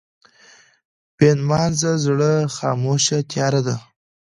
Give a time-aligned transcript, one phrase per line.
[1.17, 3.75] بېنمازه زړه خاموشه تیاره ده.